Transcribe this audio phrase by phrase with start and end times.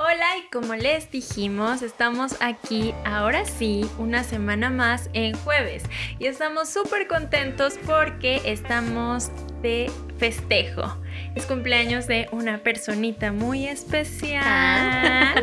[0.00, 5.82] Hola y como les dijimos, estamos aquí ahora sí una semana más en jueves
[6.20, 10.96] y estamos súper contentos porque estamos de festejo.
[11.34, 15.34] Es cumpleaños de una personita muy especial Ah.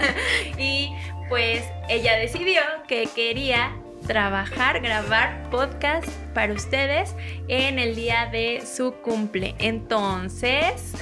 [0.58, 0.90] y
[1.28, 7.14] pues ella decidió que quería trabajar, grabar podcast para ustedes
[7.48, 9.54] en el día de su cumple.
[9.58, 10.94] Entonces,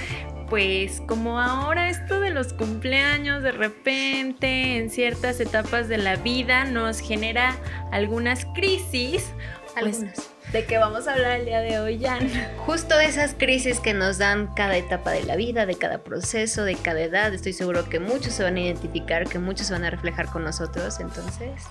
[0.48, 6.64] pues como ahora esto de los cumpleaños de repente en ciertas etapas de la vida
[6.64, 7.56] nos genera
[7.92, 9.32] algunas crisis,
[9.74, 10.30] pues, Algunas.
[10.52, 12.30] ¿de qué vamos a hablar el día de hoy, Jan?
[12.58, 16.64] Justo de esas crisis que nos dan cada etapa de la vida, de cada proceso,
[16.64, 17.34] de cada edad.
[17.34, 20.44] Estoy seguro que muchos se van a identificar, que muchos se van a reflejar con
[20.44, 21.00] nosotros.
[21.00, 21.62] Entonces,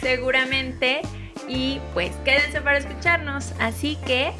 [0.00, 1.02] Seguramente.
[1.48, 3.52] Y pues quédense para escucharnos.
[3.58, 4.32] Así que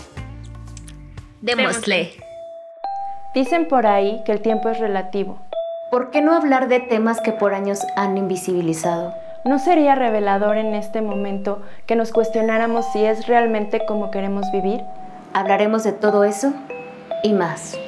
[1.40, 2.14] démosle.
[3.32, 5.38] Dicen por ahí que el tiempo es relativo.
[5.88, 9.14] ¿Por qué no hablar de temas que por años han invisibilizado?
[9.44, 14.82] ¿No sería revelador en este momento que nos cuestionáramos si es realmente como queremos vivir?
[15.32, 16.52] Hablaremos de todo eso
[17.22, 17.78] y más.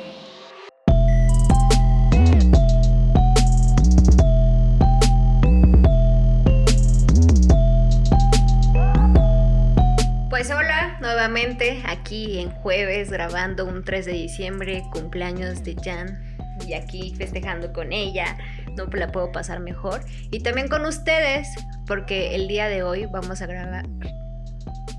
[10.43, 16.21] Pues hola, nuevamente aquí en jueves grabando un 3 de diciembre, cumpleaños de Jan.
[16.67, 18.37] Y aquí festejando con ella,
[18.77, 20.01] no la puedo pasar mejor.
[20.33, 21.47] Y también con ustedes,
[21.87, 23.87] porque el día de hoy vamos a grabar.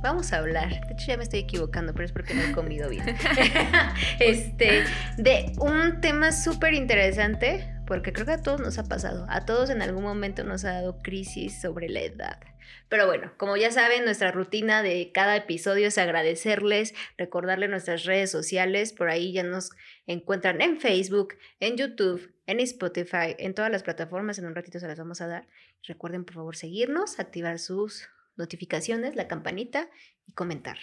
[0.01, 2.87] Vamos a hablar, de hecho ya me estoy equivocando, pero es porque no he comido
[2.87, 3.03] bien.
[4.19, 4.85] este,
[5.17, 9.25] de un tema súper interesante, porque creo que a todos nos ha pasado.
[9.27, 12.37] A todos en algún momento nos ha dado crisis sobre la edad.
[12.89, 18.31] Pero bueno, como ya saben, nuestra rutina de cada episodio es agradecerles, recordarles nuestras redes
[18.31, 18.93] sociales.
[18.93, 19.71] Por ahí ya nos
[20.05, 24.37] encuentran en Facebook, en YouTube, en Spotify, en todas las plataformas.
[24.39, 25.47] En un ratito se las vamos a dar.
[25.83, 29.89] Recuerden, por favor, seguirnos, activar sus notificaciones, la campanita
[30.27, 30.77] y comentar.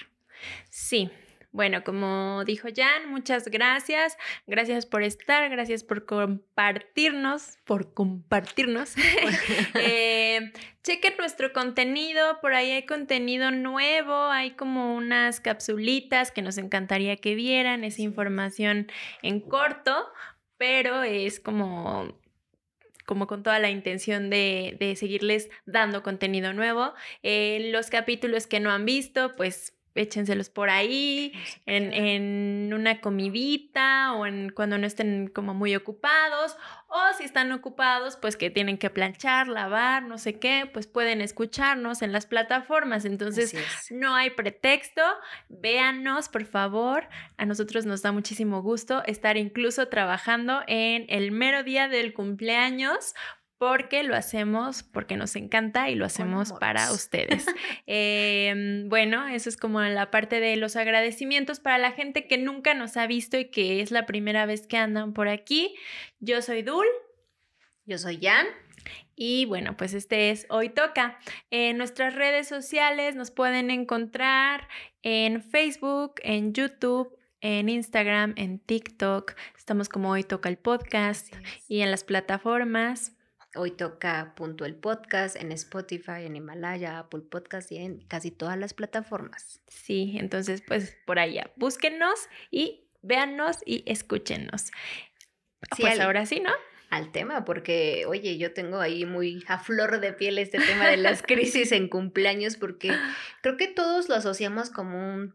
[0.71, 1.10] sí.
[1.53, 4.16] Bueno, como dijo Jan, muchas gracias.
[4.47, 8.94] Gracias por estar, gracias por compartirnos, por compartirnos.
[9.75, 10.53] Eh,
[10.83, 17.16] chequen nuestro contenido, por ahí hay contenido nuevo, hay como unas capsulitas que nos encantaría
[17.16, 18.91] que vieran, esa información
[19.22, 19.94] en corto,
[20.56, 22.15] pero es como
[23.06, 26.94] como con toda la intención de, de seguirles dando contenido nuevo.
[27.25, 31.33] Eh, los capítulos que no han visto, pues échenselos por ahí,
[31.67, 36.56] en, en, una comidita o en cuando no estén como muy ocupados
[36.89, 41.21] o si están ocupados pues que tienen que planchar, lavar, no sé qué, pues pueden
[41.21, 43.05] escucharnos en las plataformas.
[43.05, 43.55] Entonces
[43.91, 45.03] no hay pretexto,
[45.49, 47.09] véanos por favor.
[47.37, 53.15] A nosotros nos da muchísimo gusto estar incluso trabajando en el mero día del cumpleaños
[53.60, 57.44] porque lo hacemos porque nos encanta y lo hacemos para ustedes.
[57.87, 62.72] eh, bueno, eso es como la parte de los agradecimientos para la gente que nunca
[62.72, 65.75] nos ha visto y que es la primera vez que andan por aquí.
[66.20, 66.87] Yo soy Dul.
[67.84, 68.47] Yo soy Jan.
[69.15, 71.19] Y bueno, pues este es Hoy Toca.
[71.50, 74.69] En nuestras redes sociales nos pueden encontrar
[75.03, 79.34] en Facebook, en YouTube, en Instagram, en TikTok.
[79.54, 81.31] Estamos como Hoy Toca el podcast
[81.69, 83.19] y en las plataformas.
[83.56, 88.56] Hoy toca punto el podcast en Spotify, en Himalaya, Apple Podcast y en casi todas
[88.56, 89.61] las plataformas.
[89.66, 94.66] Sí, entonces pues por allá, búsquennos y véannos y escúchenos.
[95.75, 96.53] Sí, pues al, ahora sí, ¿no?
[96.91, 100.97] Al tema, porque oye, yo tengo ahí muy a flor de piel este tema de
[100.97, 102.93] las crisis en cumpleaños, porque
[103.43, 105.34] creo que todos lo asociamos como un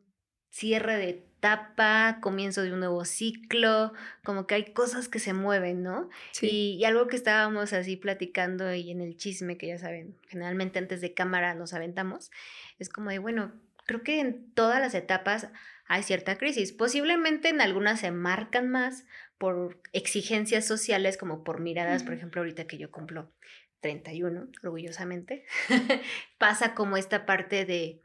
[0.52, 5.84] cierre de etapa, comienzo de un nuevo ciclo, como que hay cosas que se mueven,
[5.84, 6.10] ¿no?
[6.32, 6.48] Sí.
[6.48, 10.80] Y, y, algo que estábamos así platicando y en el chisme, que ya saben, generalmente
[10.80, 12.32] antes de cámara nos aventamos,
[12.80, 13.54] es como de, bueno,
[13.86, 15.50] creo que en todas las etapas
[15.88, 16.74] hay cierta crisis.
[16.74, 19.06] Posiblemente en algunas se marcan más
[19.38, 23.32] por exigencias sociales, como por miradas, por ejemplo, ahorita que yo cumplo
[23.82, 25.46] 31, orgullosamente,
[26.40, 28.02] pasa como esta parte de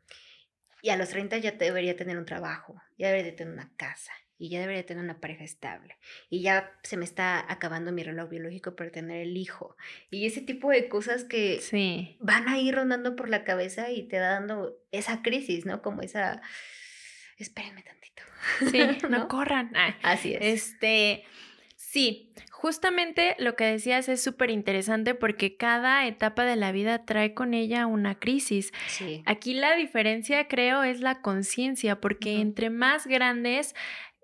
[0.83, 4.49] y a los 30 ya debería tener un trabajo, ya debería tener una casa, y
[4.49, 5.99] ya debería tener una pareja estable,
[6.29, 9.77] y ya se me está acabando mi reloj biológico para tener el hijo,
[10.11, 12.17] y ese tipo de cosas que sí.
[12.21, 15.83] van a ir rondando por la cabeza y te da dando esa crisis, ¿no?
[15.83, 16.41] Como esa,
[17.37, 18.23] espérenme tantito.
[18.71, 18.79] Sí,
[19.09, 19.29] no, ¿no?
[19.29, 19.71] corran.
[19.75, 20.41] Ah, Así es.
[20.43, 21.25] Este,
[21.77, 27.33] sí, justamente lo que decías es súper interesante porque cada etapa de la vida trae
[27.33, 28.71] con ella una crisis.
[28.87, 29.23] Sí.
[29.25, 32.43] Aquí la diferencia, creo, es la conciencia, porque uh -huh.
[32.43, 33.75] entre más grandes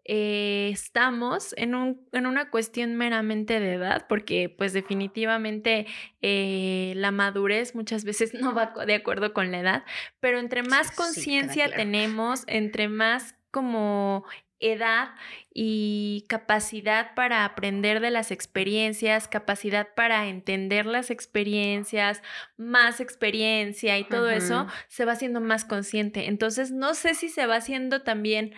[0.05, 5.87] eh, estamos en, un, en, una cuestión meramente de edad, porque pues definitivamente
[6.21, 9.85] eh, la madurez muchas veces no va de acuerdo con la edad,
[10.21, 14.27] pero entre más conciencia tenemos, entre más como
[14.61, 15.11] edad
[15.53, 22.23] y capacidad para aprender de las experiencias, capacidad para entender las experiencias,
[22.57, 26.27] más experiencia y todo eso, se va haciendo más consciente.
[26.27, 28.55] Entonces, no sé si se va haciendo también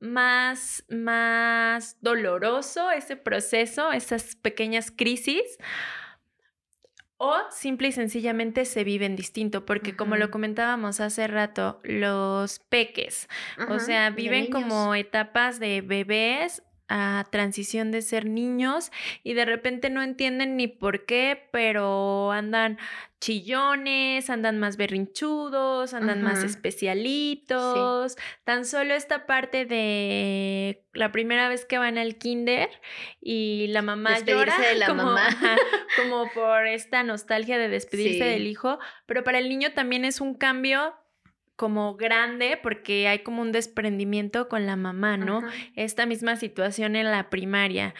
[0.00, 5.42] más, más doloroso ese proceso, esas pequeñas crisis,
[7.22, 13.28] o simple y sencillamente se viven distinto, porque como lo comentábamos hace rato, los peques,
[13.68, 18.90] o sea, viven como etapas de bebés a transición de ser niños
[19.22, 22.78] y de repente no entienden ni por qué, pero andan
[23.20, 28.16] chillones, andan más berrinchudos, andan más especialitos.
[28.44, 32.70] Tan solo esta parte de la primera vez que van al kinder
[33.20, 35.28] y la mamá llora de la como, mamá.
[35.96, 40.34] como por esta nostalgia de despedirse del hijo, pero para el niño también es un
[40.34, 40.94] cambio
[41.60, 45.42] como grande porque hay como un desprendimiento con la mamá, ¿no?
[45.76, 47.94] Esta misma situación en la primaria,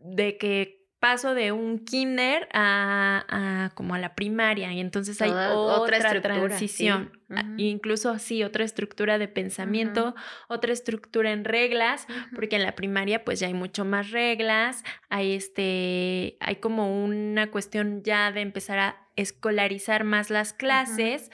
[0.00, 6.20] de que paso de un kinder a, como a la primaria y entonces hay otra,
[6.20, 7.18] transición,
[7.56, 10.14] incluso sí, otra estructura de pensamiento,
[10.48, 15.32] otra estructura en reglas, porque en la primaria pues ya hay mucho más reglas, hay
[15.32, 21.30] este, hay como una cuestión ya de empezar a escolarizar más las clases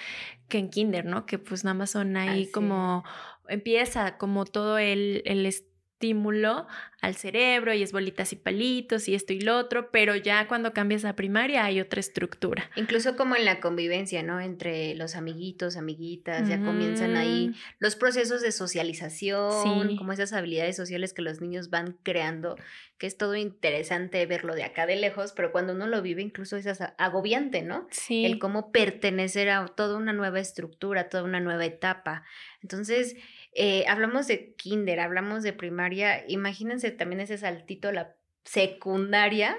[0.51, 1.25] que en kinder, ¿no?
[1.25, 3.03] Que pues nada más son ahí como,
[3.49, 6.67] empieza como todo el, el estímulo
[7.01, 10.73] al cerebro y es bolitas y palitos y esto y lo otro, pero ya cuando
[10.73, 12.71] cambias a primaria hay otra estructura.
[12.77, 14.41] Incluso como en la convivencia, ¿no?
[14.41, 21.13] Entre los amiguitos, amiguitas, ya comienzan ahí los procesos de socialización, como esas habilidades sociales
[21.13, 22.57] que los niños van creando,
[22.99, 26.57] que es todo interesante verlo de acá de lejos, pero cuando uno lo vive incluso
[26.57, 26.67] es
[26.99, 27.87] agobiante, ¿no?
[27.91, 28.27] Sí.
[28.27, 32.25] El cómo pertenecer a toda una nueva estructura, toda una nueva etapa.
[32.63, 33.17] Entonces,
[33.53, 39.57] eh, hablamos de kinder, hablamos de primaria, imagínense también ese saltito la secundaria,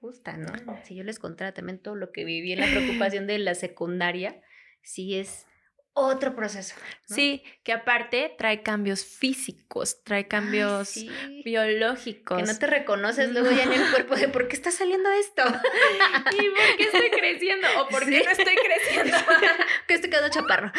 [0.00, 0.52] gusta, ¿no?
[0.84, 4.40] Si yo les contara también todo lo que viví en la preocupación de la secundaria,
[4.82, 5.46] sí es
[5.94, 6.74] otro proceso.
[7.06, 10.96] Sí, que aparte trae cambios físicos, trae cambios
[11.44, 12.36] biológicos.
[12.36, 15.44] Que no te reconoces luego ya en el cuerpo de por qué está saliendo esto.
[16.32, 17.68] ¿Y por qué estoy creciendo?
[17.78, 19.16] ¿O por qué no estoy creciendo?
[19.86, 20.72] que estoy quedando chaparro.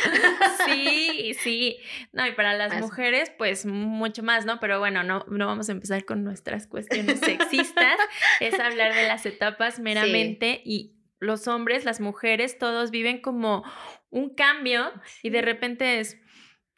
[0.65, 1.79] sí, sí.
[2.11, 4.59] No, y para las mujeres, pues mucho más, ¿no?
[4.59, 7.97] Pero bueno, no, no vamos a empezar con nuestras cuestiones sexistas.
[8.41, 13.63] es hablar de las etapas meramente y los hombres, las mujeres, todos viven como
[14.15, 16.17] un cambio y de repente es,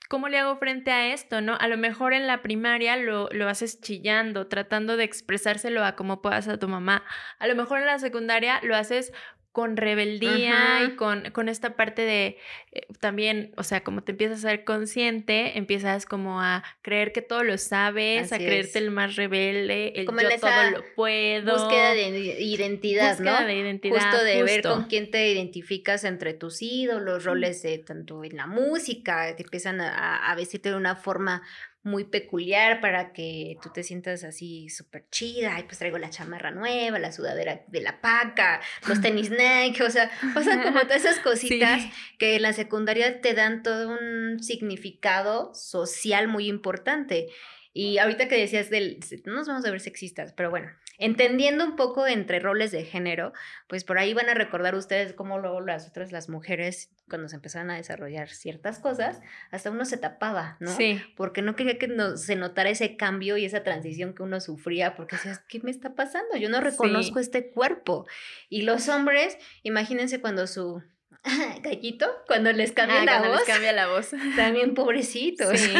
[0.09, 1.39] ¿cómo le hago frente a esto?
[1.39, 1.55] ¿No?
[1.55, 6.23] A lo mejor en la primaria lo, lo haces chillando, tratando de expresárselo a como
[6.23, 7.03] puedas a tu mamá.
[7.37, 9.13] A lo mejor en la secundaria lo haces
[9.57, 12.37] con rebeldía y con, con, esta parte de
[12.73, 17.23] eh, también, o sea, como te empiezas a ser consciente, empiezas como a creer que
[17.23, 21.57] todo lo sabes, a creerte el más rebelde, el como yo todo lo puedo.
[21.57, 23.47] Búsqueda de identidad, búsqueda ¿no?
[23.47, 23.99] de identidad.
[23.99, 28.45] Justo de ver con quién te identificas entre tus ídolos, roles de tanto en la
[28.45, 31.41] música, te empiezan a, a vestirte de una forma
[31.87, 35.59] muy peculiar para que tú te sientas así súper chida.
[35.59, 39.89] Y pues traigo la chamarra nueva, la sudadera de la paca, los tenis Nike, o
[39.89, 41.83] sea, o sea, como todas esas cositas
[42.19, 47.29] que en la secundaria te dan todo un significado social muy importante.
[47.73, 51.75] Y ahorita que decías del, no nos vamos a ver sexistas, pero bueno, entendiendo un
[51.75, 53.33] poco entre roles de género,
[53.67, 57.35] pues por ahí van a recordar ustedes cómo luego las otras, las mujeres, cuando se
[57.35, 60.75] empezaron a desarrollar ciertas cosas, hasta uno se tapaba, ¿no?
[60.75, 61.01] Sí.
[61.15, 64.95] Porque no quería que no, se notara ese cambio y esa transición que uno sufría,
[64.95, 66.35] porque decías, ¿qué me está pasando?
[66.37, 68.07] Yo no reconozco este cuerpo.
[68.49, 70.81] Y los hombres, imagínense cuando su
[71.61, 73.39] gallito, cuando les cambia ah, la cuando voz.
[73.39, 74.11] les cambia la voz.
[74.35, 75.59] También pobrecitos.
[75.59, 75.73] Sí,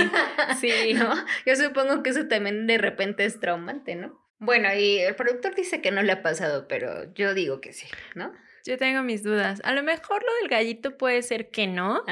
[0.59, 0.93] sí.
[0.93, 1.13] ¿No?
[1.45, 4.26] Yo supongo que eso también de repente es traumante, ¿no?
[4.39, 7.87] Bueno, y el productor dice que no le ha pasado, pero yo digo que sí,
[8.15, 8.31] ¿no?
[8.65, 9.61] Yo tengo mis dudas.
[9.63, 12.03] A lo mejor lo del gallito puede ser que no,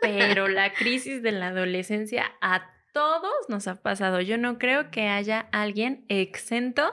[0.00, 4.20] pero la crisis de la adolescencia a todos nos ha pasado.
[4.20, 6.92] Yo no creo que haya alguien exento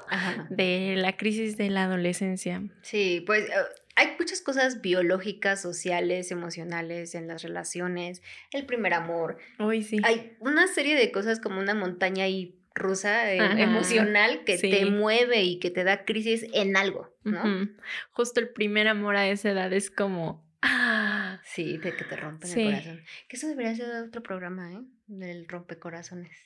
[0.49, 2.63] de la crisis de la adolescencia.
[2.81, 3.53] Sí, pues eh,
[3.95, 9.37] hay muchas cosas biológicas, sociales, emocionales en las relaciones, el primer amor.
[9.59, 9.99] Hoy sí.
[10.03, 15.43] Hay una serie de cosas como una montaña y rusa eh, emocional que te mueve
[15.43, 17.69] y que te da crisis en algo, ¿no?
[18.11, 20.45] Justo el primer amor a esa edad es como...
[20.61, 23.03] Ah, sí, de que te rompen el corazón.
[23.29, 24.81] Que eso debería ser otro programa, ¿eh?
[25.07, 26.37] Del rompecorazones.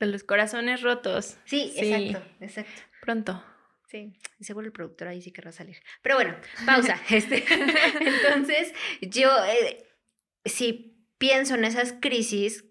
[0.00, 1.36] De los corazones rotos.
[1.44, 1.92] Sí, Sí.
[1.92, 2.82] exacto, exacto.
[3.02, 3.44] Pronto.
[3.86, 5.76] Sí, y seguro el productor ahí sí querrá salir.
[6.02, 6.98] Pero bueno, pausa.
[7.10, 7.44] este,
[8.00, 9.86] entonces, yo eh,
[10.46, 12.64] si pienso en esas crisis,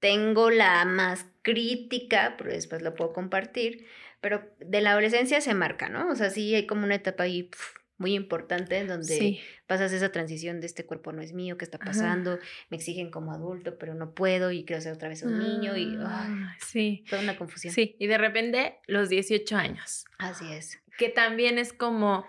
[0.00, 3.86] tengo la más crítica, pero después lo puedo compartir,
[4.20, 6.10] pero de la adolescencia se marca, ¿no?
[6.10, 9.40] O sea, sí hay como una etapa ahí pf, muy importante en donde Sí.
[9.66, 11.86] pasas esa transición de este cuerpo no es mío, ¿qué está Ajá.
[11.86, 12.38] pasando?
[12.70, 15.96] Me exigen como adulto, pero no puedo y quiero ser otra vez un niño y
[16.00, 17.04] Ah, sí.
[17.10, 17.74] toda una confusión.
[17.74, 20.78] Sí, y de repente los 18 años, Así es.
[20.96, 22.24] que también es como,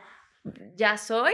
[0.75, 1.33] ya soy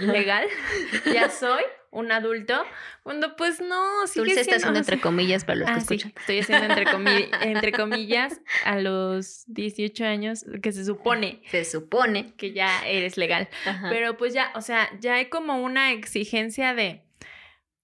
[0.00, 0.46] legal,
[1.14, 1.62] ya soy
[1.92, 2.64] un adulto,
[3.04, 6.12] cuando pues no, sigue Dulce está haciendo entre comillas para los que Ah, sí, escuchan.
[6.18, 12.32] estoy haciendo entre, comi- entre comillas a los 18 años, que se supone Se supone.
[12.36, 13.48] que ya eres legal.
[13.66, 13.88] Ajá.
[13.90, 17.02] Pero pues ya, o sea, ya hay como una exigencia de,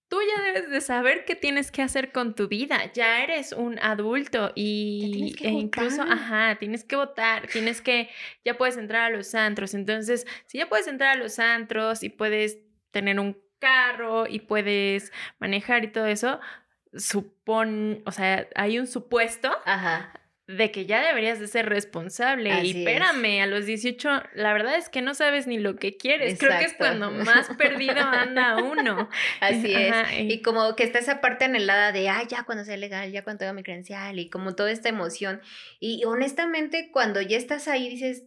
[0.09, 3.79] tú ya debes de saber qué tienes que hacer con tu vida, ya eres un
[3.79, 6.13] adulto y que e incluso, votar.
[6.13, 8.09] ajá, tienes que votar, tienes que,
[8.43, 12.09] ya puedes entrar a los antros, entonces, si ya puedes entrar a los antros y
[12.09, 12.57] puedes
[12.91, 16.41] tener un carro y puedes manejar y todo eso,
[16.95, 20.13] supon, o sea, hay un supuesto Ajá.
[20.47, 22.51] de que ya deberías de ser responsable.
[22.53, 22.77] Así y es.
[22.77, 26.39] espérame, a los 18, la verdad es que no sabes ni lo que quieres.
[26.39, 29.09] Creo que es cuando más perdido anda uno.
[29.41, 29.93] Así es.
[29.93, 33.25] Ajá, Y como que está esa parte anhelada de, ah, ya cuando sea legal, ya
[33.25, 35.43] cuando tenga mi credencial y como toda esta emoción.
[35.81, 38.25] Y honestamente, cuando ya estás ahí, dices,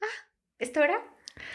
[0.00, 0.26] ah,
[0.58, 0.98] ¿esto era?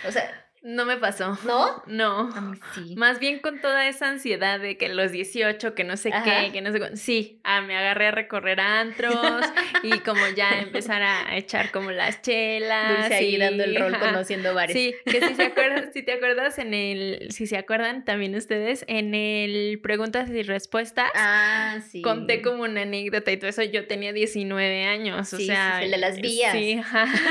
[0.08, 1.38] O sea, No me pasó.
[1.45, 1.84] ¿no?
[1.88, 2.29] No.
[2.36, 2.95] A mí sí.
[2.98, 6.24] Más bien con toda esa ansiedad de que los 18, que no sé Ajá.
[6.45, 6.98] qué, que no sé cuándo.
[6.98, 9.15] Sí, ah, me agarré a recorrer antros
[9.84, 12.98] y como ya empezar a echar como las chelas.
[12.98, 14.07] Dulce ahí y- dando el rol ajá.
[14.07, 14.75] conociendo bares.
[14.75, 18.84] Sí, que si se acuerdan, si te acuerdas en el, si se acuerdan también ustedes,
[18.88, 22.01] en el preguntas y respuestas, Ah, sí.
[22.01, 25.75] conté como una anécdota y todo eso, yo tenía 19 años, o Sí, sí, sea.
[25.77, 26.51] sí, el de las vías.
[26.53, 26.81] Sí,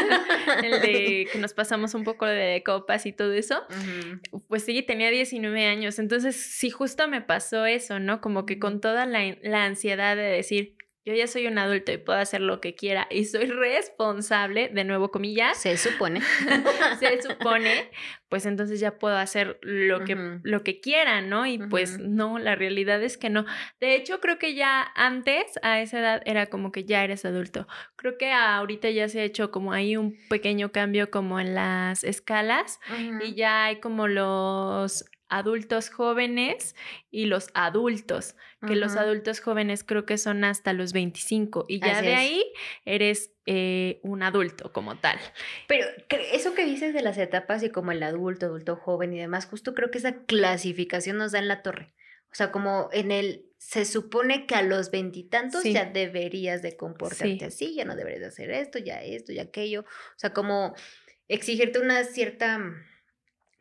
[0.62, 3.62] el de que nos pasamos un poco de copas y todo eso.
[3.70, 4.42] Ujú.
[4.48, 8.20] Pues sí, tenía 19 años, entonces sí, justo me pasó eso, ¿no?
[8.20, 10.73] Como que con toda la, la ansiedad de decir,
[11.04, 14.84] yo ya soy un adulto y puedo hacer lo que quiera y soy responsable, de
[14.84, 16.20] nuevo comillas, Se supone.
[16.98, 17.90] se supone,
[18.30, 21.46] pues entonces ya puedo hacer lo que, lo que quiera, ¿no?
[21.46, 23.44] Y pues no, la realidad es que no.
[23.80, 27.66] De hecho, creo que ya antes, a esa edad, era como que ya eres adulto.
[27.96, 32.02] Creo que ahorita ya se ha hecho como ahí un pequeño cambio como en las
[32.02, 32.80] escalas
[33.22, 35.04] y ya hay como los
[35.36, 36.74] adultos jóvenes
[37.10, 38.36] y los adultos,
[38.66, 42.18] que los adultos jóvenes creo que son hasta los 25 y ya Así de es.
[42.18, 42.44] ahí
[42.84, 45.18] eres eh, un adulto como tal.
[45.68, 45.86] Pero
[46.32, 49.74] eso que dices de las etapas y como el adulto, adulto joven y demás, justo
[49.74, 51.92] creo que esa clasificación nos da en la torre.
[52.30, 55.72] O sea, como en el, se supone que a los veintitantos Sí.
[55.72, 57.44] ya deberías de comportarte Sí.
[57.44, 59.82] así, ya no deberías de hacer esto, ya esto, ya aquello.
[59.82, 60.74] O sea, como
[61.28, 62.60] exigirte una cierta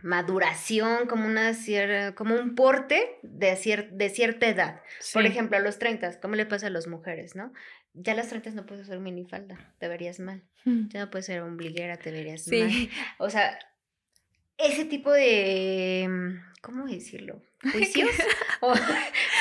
[0.04, 4.82] maduración, como una cierta, como un porte de, cier- de cierta edad.
[5.14, 7.52] Por ejemplo, a los 30, ¿cómo le pasa a las mujeres, no?
[7.94, 10.44] Ya a las 30 no puedes usar minifalda, te verías mal.
[10.66, 10.90] Mm.
[10.90, 12.70] Ya no puedes ser ombliguera, te verías mal.
[12.72, 13.58] Sí, O sea,
[14.58, 16.38] ese tipo de.
[16.62, 17.42] ¿Cómo decirlo?
[17.72, 18.10] ¿Juicios?
[18.66, 18.80] O- es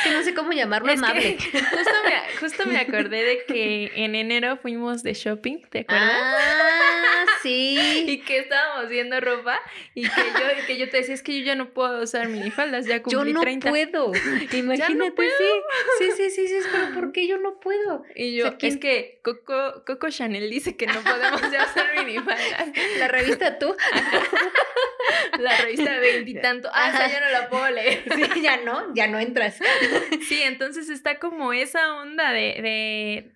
[0.03, 1.37] que no sé cómo llamarlo Es amable.
[1.41, 6.11] justo, me, justo me acordé de que en enero fuimos de shopping, ¿te acuerdas?
[6.13, 6.92] Ah,
[7.43, 8.05] sí.
[8.09, 9.61] Y que estábamos viendo ropa
[9.95, 12.29] y que yo, y que yo te decía, es que yo ya no puedo usar
[12.29, 13.69] minifaldas, ya Yo cumplí no 30.
[13.71, 14.13] puedo.
[14.53, 15.31] Imagínate, puedo.
[15.39, 15.45] sí.
[15.99, 18.05] Sí, sí, sí, sí, es, pero ¿por qué yo no puedo?
[18.15, 21.65] Y yo, O sea, ¿quién- es que Coco, Coco Chanel dice que no podemos ya
[21.65, 22.69] usar minifaldas.
[22.99, 23.75] La revista tú.
[25.39, 26.71] La revista veintitanto.
[26.73, 27.13] Ah, esa Ajá.
[27.13, 28.05] ya no la puedo leer.
[28.15, 29.59] Sí, ya no, ya no entras.
[30.29, 33.31] Sí, entonces está como esa onda de, de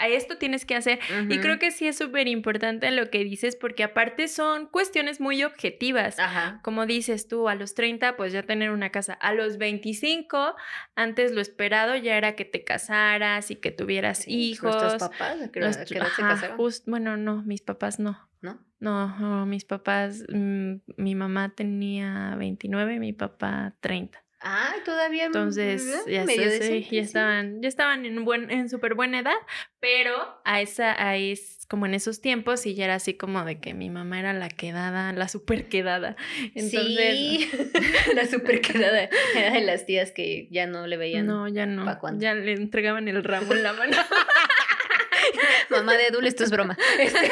[0.00, 0.98] a esto tienes que hacer.
[1.28, 5.42] Y creo que sí es súper importante lo que dices, porque aparte son cuestiones muy
[5.44, 6.18] objetivas.
[6.18, 6.60] Ajá.
[6.62, 9.12] Como dices tú, a los 30, pues ya tener una casa.
[9.14, 10.54] A los 25,
[10.96, 14.74] antes lo esperado ya era que te casaras y que tuvieras Sí, hijos.
[14.74, 16.56] Nuestros papás, ¿a qué, Los- a qué edad se ajá, casaron?
[16.56, 18.28] just- bueno, no, mis papás no.
[18.42, 18.58] ¿No?
[18.78, 24.24] No, no, mis papás, mm, mi mamá tenía 29, mi papá 30.
[24.42, 25.26] Ah, todavía.
[25.26, 29.36] Entonces, ya, sé, sí, ya estaban, ya estaban en buen, en súper buena edad,
[29.80, 33.60] pero a esa, a es, como en esos tiempos, y ya era así como de
[33.60, 36.16] que mi mamá era la quedada, la súper quedada.
[36.54, 37.50] Entonces, sí,
[38.14, 41.26] la super quedada era de las tías que ya no le veían.
[41.26, 41.84] no, ya no.
[42.18, 43.96] Ya le entregaban el ramo en la mano.
[45.70, 46.78] Mamá de Edul, esto es broma.
[46.98, 47.30] Este,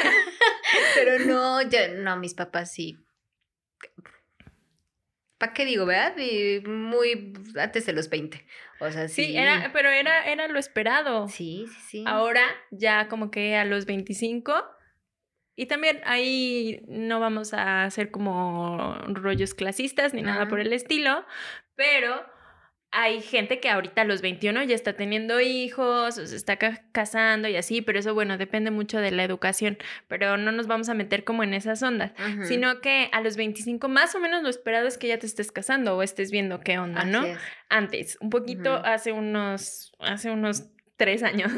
[0.93, 2.97] pero no, ya, no, mis papás sí.
[5.39, 6.15] ¿Para qué digo, verdad?
[6.17, 8.45] Y muy antes de los 20.
[8.79, 9.25] O sea, sí.
[9.25, 11.27] Sí, era, pero era, era lo esperado.
[11.27, 12.03] Sí, sí, sí.
[12.05, 14.53] Ahora ya como que a los 25
[15.55, 21.25] y también ahí no vamos a hacer como rollos clasistas ni nada por el estilo,
[21.75, 22.25] pero
[22.91, 26.81] hay gente que ahorita a los 21 ya está teniendo hijos, o se está ca-
[26.91, 29.77] casando y así, pero eso bueno, depende mucho de la educación,
[30.07, 32.13] pero no nos vamos a meter como en esas ondas,
[32.47, 35.51] sino que a los 25 más o menos lo esperado es que ya te estés
[35.51, 37.25] casando o estés viendo qué onda, ¿no?
[37.25, 37.37] Es.
[37.69, 40.63] Antes, un poquito hace unos, hace unos
[40.97, 41.49] tres años.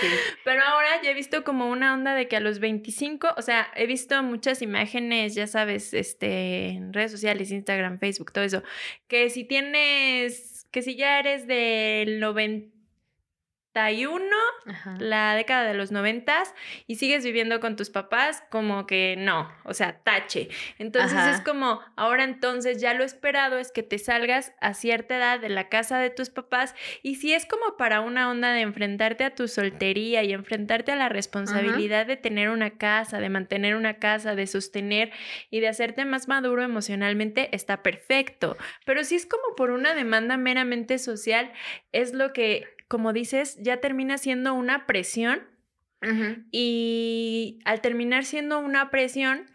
[0.00, 0.06] Sí.
[0.44, 3.68] Pero ahora ya he visto como una onda de que a los 25, o sea,
[3.76, 8.62] he visto muchas imágenes, ya sabes, este, en redes sociales, Instagram, Facebook, todo eso,
[9.08, 12.77] que si tienes, que si ya eres del 91,
[14.66, 14.96] Ajá.
[14.98, 16.28] la década de los 90
[16.86, 20.48] y sigues viviendo con tus papás, como que no, o sea, tache.
[20.78, 21.30] Entonces Ajá.
[21.30, 25.48] es como, ahora entonces ya lo esperado es que te salgas a cierta edad de
[25.48, 29.34] la casa de tus papás y si es como para una onda de enfrentarte a
[29.34, 34.34] tu soltería y enfrentarte a la responsabilidad de tener una casa, de mantener una casa,
[34.34, 35.10] de sostener
[35.50, 38.56] y de hacerte más maduro emocionalmente, está perfecto.
[38.84, 41.52] Pero si es como por una demanda meramente social,
[41.92, 45.42] es lo que, como dices, ya termina siendo una presión
[46.50, 49.46] y al terminar siendo una presión,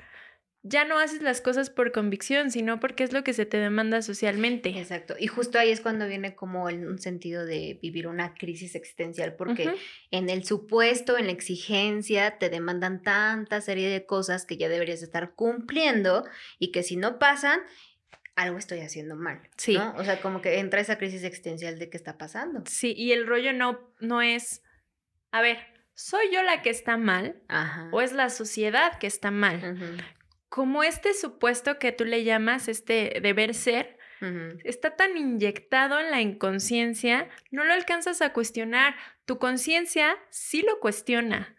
[0.66, 4.02] ya no haces las cosas por convicción, sino porque es lo que se te demanda
[4.02, 4.70] socialmente.
[4.70, 5.16] Exacto.
[5.20, 9.36] Y justo ahí es cuando viene como el- un sentido de vivir una crisis existencial,
[9.36, 9.74] porque
[10.12, 15.04] en el supuesto, en la exigencia, te demandan tanta serie de cosas que ya deberías
[15.04, 16.26] estar cumpliendo
[16.60, 17.60] y que si no pasan,
[18.36, 19.42] algo estoy haciendo mal.
[19.58, 19.76] Sí.
[19.76, 19.94] ¿no?
[19.98, 22.64] O sea, como que entra esa crisis existencial de qué está pasando.
[22.66, 24.64] Sí, y el rollo no, no es,
[25.32, 25.58] a ver,
[25.94, 27.90] ¿soy yo la que está mal Ajá.
[27.92, 30.02] o es la sociedad que está mal?
[30.50, 33.98] Como este supuesto que tú le llamas este deber ser,
[34.64, 38.96] está tan inyectado en la inconsciencia, no lo alcanzas a cuestionar.
[39.26, 41.56] Tu conciencia sí lo cuestiona,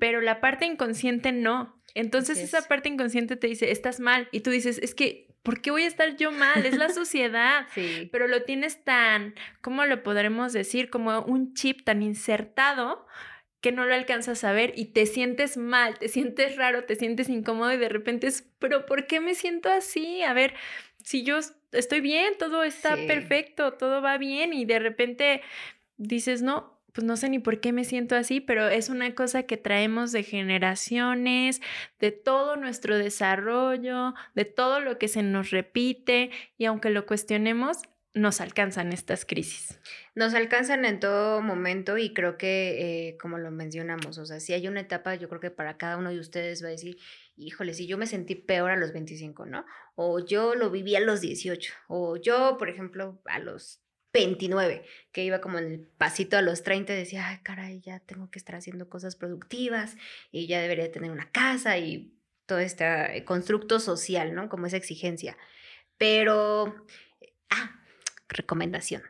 [0.00, 1.82] pero la parte inconsciente no.
[1.94, 2.66] Entonces esa es.
[2.66, 4.28] parte inconsciente te dice, estás mal.
[4.30, 6.66] Y tú dices, es que, ¿por qué voy a estar yo mal?
[6.66, 7.66] Es la sociedad.
[7.74, 8.10] Sí.
[8.12, 10.90] Pero lo tienes tan, ¿cómo lo podremos decir?
[10.90, 13.06] Como un chip tan insertado
[13.62, 17.28] que no lo alcanzas a ver y te sientes mal, te sientes raro, te sientes
[17.28, 20.22] incómodo y de repente es, pero ¿por qué me siento así?
[20.22, 20.52] A ver,
[21.02, 21.38] si yo
[21.72, 23.06] estoy bien, todo está Sí.
[23.06, 25.42] perfecto, todo va bien y de repente
[25.96, 29.42] dices, no, pues no sé ni por qué me siento así, pero es una cosa
[29.42, 31.60] que traemos de generaciones,
[32.00, 37.82] de todo nuestro desarrollo, de todo lo que se nos repite y aunque lo cuestionemos,
[38.14, 39.78] nos alcanzan estas crisis.
[40.14, 44.54] Nos alcanzan en todo momento y creo que, eh, como lo mencionamos, o sea, si
[44.54, 46.96] hay una etapa, yo creo que para cada uno de ustedes va a decir,
[47.36, 49.66] híjole, si yo me sentí peor a los 25, ¿no?
[49.96, 53.82] O yo lo viví a los 18, o yo, por ejemplo, a los
[54.16, 58.30] 29, que iba como en el pasito a los 30, decía, ay, caray, ya tengo
[58.30, 59.96] que estar haciendo cosas productivas
[60.32, 62.14] y ya debería tener una casa y
[62.46, 64.48] todo este eh, constructo social, ¿no?
[64.48, 65.36] Como esa exigencia.
[65.98, 66.74] Pero,
[67.50, 67.80] ah,
[68.28, 69.02] recomendación.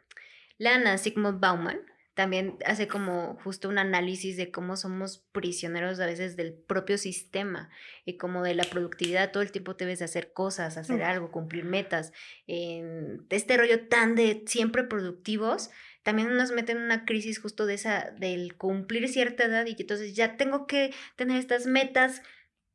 [0.58, 1.80] Lana Sigmund Bauman
[2.16, 7.68] también hace como justo un análisis de cómo somos prisioneros a veces del propio sistema
[8.06, 11.66] y como de la productividad, todo el tiempo debes de hacer cosas, hacer algo, cumplir
[11.66, 12.14] metas.
[12.46, 15.68] En este rollo tan de siempre productivos,
[16.04, 19.82] también nos mete en una crisis justo de esa, del cumplir cierta edad y que
[19.82, 22.22] entonces ya tengo que tener estas metas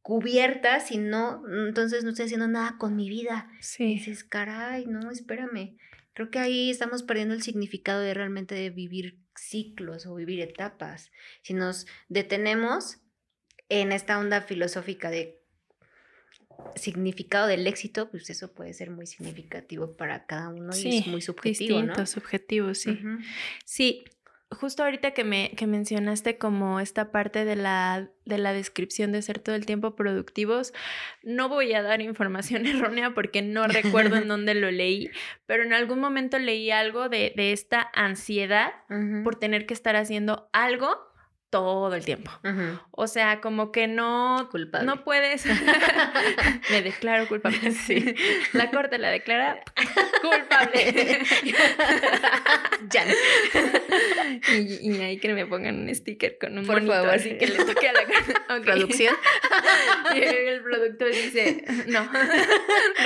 [0.04, 3.50] cubiertas y no, entonces no estoy haciendo nada con mi vida.
[3.60, 3.86] Y Sí.
[3.96, 5.78] dices, caray, no, espérame.
[6.14, 11.12] Creo que ahí estamos perdiendo el significado de realmente de vivir ciclos o vivir etapas.
[11.42, 12.98] Si nos detenemos
[13.70, 15.42] en esta onda filosófica de
[16.76, 21.22] significado del éxito, pues eso puede ser muy significativo para cada uno y es muy
[21.22, 21.86] subjetivo, ¿no?
[21.86, 23.00] Distintos, subjetivos, sí.
[23.66, 24.04] Sí,
[24.52, 29.22] justo ahorita que me que mencionaste como esta parte de la de la descripción de
[29.22, 30.74] ser todo el tiempo productivos,
[31.24, 35.10] no voy a dar información errónea porque no recuerdo en dónde lo leí,
[35.46, 38.74] pero en algún momento leí algo de, de esta ansiedad
[39.24, 41.11] por tener que estar haciendo algo
[41.52, 42.32] todo el tiempo.
[42.92, 44.88] O sea, como que no Culpable.
[44.88, 45.46] no puedes.
[46.72, 47.60] Me declaro culpable.
[47.72, 48.16] Sí.
[48.54, 49.62] La corte la declara
[50.22, 51.20] culpable.
[52.90, 53.06] Ya.
[54.56, 57.10] y, y ahí que me pongan un sticker con un Por favor.
[57.10, 58.58] así que le toque a la cara.
[58.58, 58.64] Ok.
[58.64, 59.16] Producción.
[60.16, 62.10] Y el productor dice, no,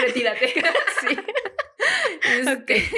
[0.02, 0.54] retírate.
[1.02, 1.18] Sí.
[2.40, 2.90] Este,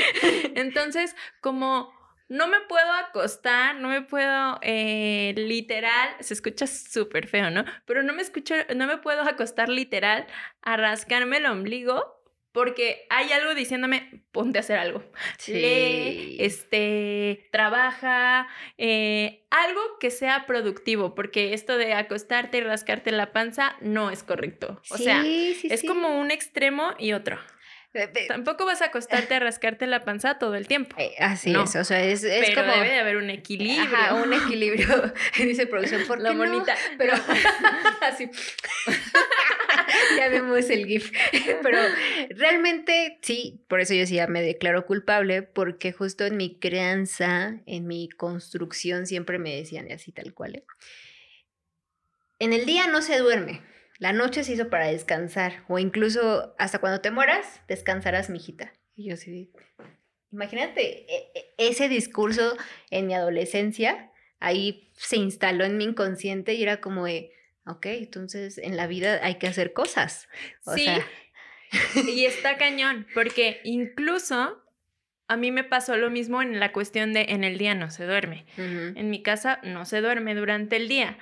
[0.60, 1.92] Entonces, como
[2.30, 7.64] no me puedo acostar, no me puedo, eh, literal, se escucha súper feo, ¿no?
[7.86, 10.28] Pero no me escucho, no me puedo acostar literal
[10.62, 12.18] a rascarme el ombligo
[12.58, 15.04] porque hay algo diciéndome, ponte a hacer algo.
[15.48, 18.48] Lee, este, trabaja,
[18.80, 24.24] eh, algo que sea productivo, porque esto de acostarte y rascarte la panza no es
[24.24, 24.82] correcto.
[24.90, 27.38] O sea, es como un extremo y otro.
[28.28, 30.96] Tampoco vas a acostarte a rascarte la panza todo el tiempo.
[31.00, 32.74] Eh, así es, o sea, es, es pero como...
[32.76, 33.82] debe de haber un equilibrio.
[33.82, 35.14] Ajá, un equilibrio.
[35.38, 36.44] Dice producción, ¿por La qué no?
[36.46, 36.76] bonita.
[36.98, 37.14] Pero
[38.02, 38.30] así.
[40.18, 41.12] ya vemos el GIF.
[41.64, 41.80] Pero
[42.32, 47.62] realmente sí, por eso yo sí ya me declaro culpable, porque justo en mi crianza,
[47.66, 50.56] en mi construcción, siempre me decían así tal cual.
[50.58, 50.64] ¿eh?
[52.40, 53.62] En el día no se duerme.
[54.00, 55.64] La noche se hizo para descansar.
[55.68, 58.74] O incluso hasta cuando te mueras, descansarás, mijita.
[58.96, 59.52] Y yo sí.
[60.32, 62.56] Imagínate e- e- ese discurso
[62.90, 67.32] en mi adolescencia, ahí se instaló en mi inconsciente y era como de,
[67.66, 70.28] ok, entonces en la vida hay que hacer cosas.
[70.66, 70.84] O Sí.
[70.86, 71.06] sea,
[72.08, 74.64] Y está cañón, porque incluso
[75.28, 78.06] a mí me pasó lo mismo en la cuestión de en el día no se
[78.06, 78.46] duerme.
[78.58, 81.18] En mi casa no se duerme durante el día.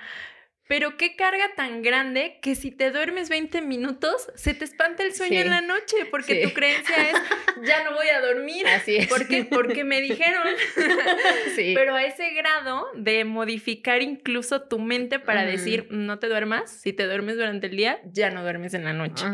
[0.68, 5.14] Pero qué carga tan grande que si te duermes 20 minutos, se te espanta el
[5.14, 5.42] sueño Sí.
[5.46, 6.48] en la noche, porque Sí.
[6.48, 7.16] tu creencia es,
[7.64, 8.66] ya no voy a dormir.
[8.66, 9.06] Así es.
[9.06, 9.44] ¿Por qué?
[9.44, 10.42] Porque me dijeron.
[11.54, 11.72] sí.
[11.76, 16.92] Pero a ese grado de modificar incluso tu mente para decir, no te duermas, si
[16.92, 19.24] te duermes durante el día, ya no duermes en la noche.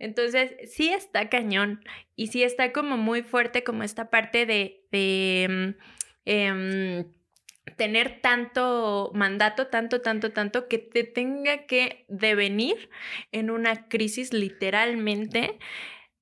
[0.00, 1.84] Entonces, sí está cañón
[2.16, 5.82] y sí está como muy fuerte como esta parte de, de, mm,
[6.24, 7.04] em,
[7.76, 12.90] tener tanto mandato, tanto, tanto, tanto, que te tenga que devenir
[13.30, 15.58] en una crisis literalmente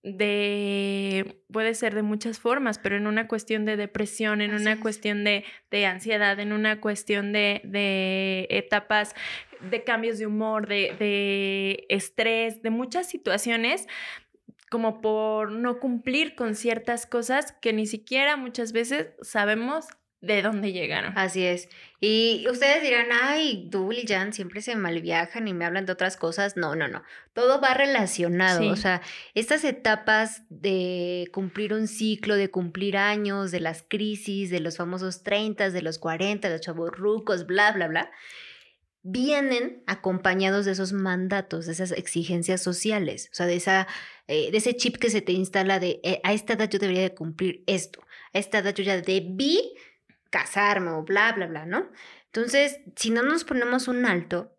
[0.03, 4.72] de, puede ser de muchas formas, pero en una cuestión de depresión, en Así una
[4.72, 4.81] es.
[4.81, 9.14] cuestión de, de ansiedad, en una cuestión de, de etapas
[9.61, 13.87] de cambios de humor, de, de estrés, de muchas situaciones
[14.70, 19.87] como por no cumplir con ciertas cosas que ni siquiera muchas veces sabemos
[20.20, 21.14] de dónde llegaron.
[21.16, 21.68] Así es.
[21.98, 26.16] Y ustedes dirán, ay, Dul y Jan siempre se malviajan y me hablan de otras
[26.16, 26.56] cosas.
[26.56, 27.02] No, no, no.
[27.33, 28.61] Todo va relacionado.
[28.61, 28.68] Sí.
[28.68, 29.00] O sea,
[29.35, 35.22] estas etapas de cumplir un ciclo, de cumplir años, de las crisis, de los famosos
[35.22, 38.11] 30, de los 40, de los chavos rucos, bla, bla, bla,
[39.02, 43.30] vienen acompañados de esos mandatos, de esas exigencias sociales.
[43.33, 43.88] O sea, de, esa,
[44.28, 47.02] eh, de ese chip que se te instala de, eh, a esta edad yo debería
[47.02, 48.00] de cumplir esto.
[48.35, 49.74] A esta edad yo ya debí
[50.31, 51.90] casarme o bla, bla, bla, ¿no?
[52.27, 54.57] Entonces, si no nos ponemos un alto,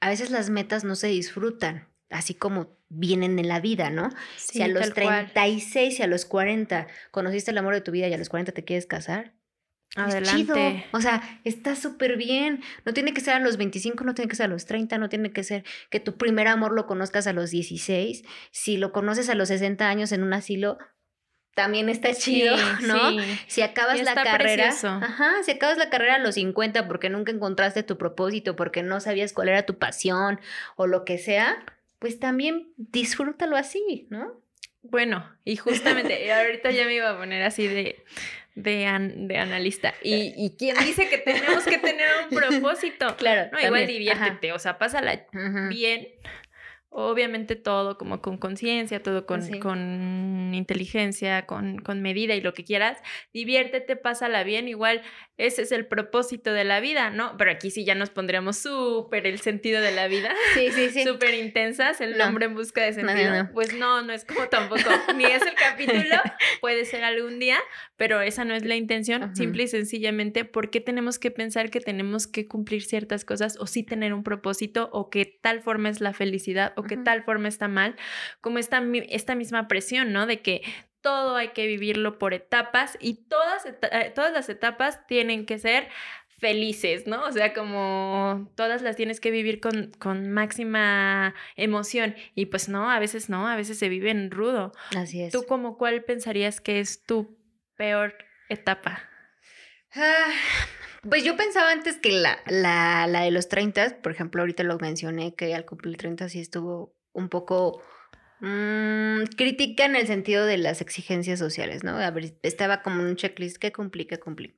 [0.00, 4.10] a veces las metas no se disfrutan, así como vienen en la vida, ¿no?
[4.36, 5.32] si a los tal cual.
[5.32, 8.52] 36 y a los 40 conociste el amor de tu vida y a los 40
[8.52, 9.34] te quieres casar,
[9.96, 10.54] es chido.
[10.54, 10.86] Adelante.
[10.92, 12.62] O sea, está súper bien.
[12.84, 15.08] No tiene que ser a los 25, no tiene que ser a los 30, no
[15.08, 18.24] tiene que ser que tu primer amor lo conozcas a los 16.
[18.50, 20.78] Si lo conoces a los 60 años en un asilo,
[21.54, 23.10] también está chido, Sí, ¿no?
[23.10, 23.38] sí.
[23.46, 24.88] Si acabas Y la carrera, precioso.
[24.88, 29.00] ajá, si acabas la carrera a los 50 porque nunca encontraste tu propósito, porque no
[29.00, 30.40] sabías cuál era tu pasión
[30.76, 31.64] o lo que sea,
[31.98, 34.40] pues también disfrútalo así, ¿no?
[34.82, 38.02] Bueno, y justamente, ahorita ya me iba a poner así de,
[38.56, 39.94] de, an- de analista.
[40.02, 43.16] ¿Y, y quién dice que tenemos que tener un propósito?
[43.16, 43.48] Claro.
[43.52, 44.24] No, igual también, ajá.
[44.24, 45.24] diviértete, o sea, pásala
[45.68, 46.08] bien.
[46.94, 49.58] Obviamente todo como con conciencia, todo con, Sí.
[49.58, 52.98] con inteligencia, con, con medida y lo que quieras.
[53.32, 54.68] Diviértete, pásala bien.
[54.68, 55.00] Igual
[55.38, 57.34] ese es el propósito de la vida, ¿no?
[57.38, 60.34] Pero aquí sí ya nos pondríamos súper el sentido de la vida.
[60.54, 61.02] Sí, sí, sí.
[61.04, 62.26] Súper intensas, el No.
[62.26, 63.42] hombre en busca de no, sentido.
[63.44, 63.50] no.
[63.54, 64.82] Pues no, no es como tampoco,
[65.16, 65.98] ni es el capítulo,
[66.60, 67.56] puede ser algún día,
[67.96, 71.80] pero esa no es la intención, simple y sencillamente, ¿por qué tenemos que pensar que
[71.80, 76.00] tenemos que cumplir ciertas cosas o sí tener un propósito o que tal forma es
[76.02, 77.96] la felicidad o que tal forma está mal?
[78.40, 80.26] Como esta, esta misma presión, ¿no?
[80.26, 80.62] De que
[81.00, 85.88] todo hay que vivirlo por etapas y todas, eh, todas las etapas tienen que ser
[86.38, 87.24] felices, ¿no?
[87.24, 92.90] O sea, como todas las tienes que vivir con, con máxima emoción y pues no,
[92.90, 94.72] a veces no, a veces se vive en rudo.
[94.96, 95.32] Así es.
[95.32, 97.38] ¿Tú como cuál pensarías que es tu
[97.76, 98.16] peor
[98.48, 99.08] etapa?
[99.94, 100.32] Ah,
[101.08, 104.78] pues yo pensaba antes que la, la, la de los 30, por ejemplo, ahorita lo
[104.78, 107.82] mencioné, que al cumplir 30 sí estuvo un poco
[108.40, 111.98] mm, crítica en el sentido de las exigencias sociales, ¿no?
[112.42, 114.56] Estaba como en un checklist que cumplí, que cumplí.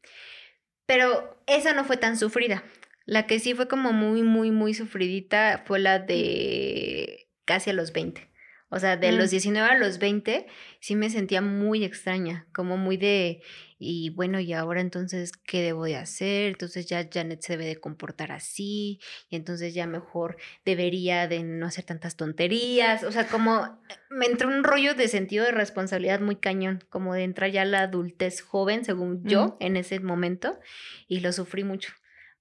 [0.86, 2.62] Pero esa no fue tan sufrida.
[3.06, 7.92] La que sí fue como muy, muy, muy sufridita fue la de casi a los
[7.92, 8.33] 20.
[8.74, 9.16] O sea, de Mm.
[9.18, 10.46] los 19 a los 20
[10.80, 13.40] sí me sentía muy extraña, como muy de,
[13.78, 16.46] y bueno, y ahora entonces, ¿qué debo de hacer?
[16.48, 18.98] Entonces ya Janet se debe de comportar así,
[19.30, 23.04] y entonces ya mejor debería de no hacer tantas tonterías.
[23.04, 27.22] O sea, como me entró un rollo de sentido de responsabilidad muy cañón, como de
[27.22, 29.56] entrar ya a la adultez joven, según yo, Ujú.
[29.60, 30.58] en ese momento,
[31.06, 31.92] y lo sufrí mucho.